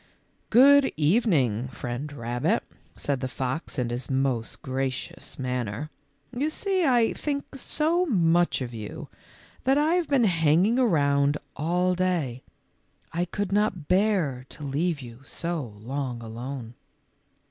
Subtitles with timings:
[0.49, 2.63] "Good evening, Friend Rabbit,"
[2.95, 5.91] said the fox in his most gracious manner;"
[6.35, 9.09] you see I think so much of you
[9.63, 12.41] that I have been hanging around all day.
[13.13, 16.73] I could not bear to leave you so long alone."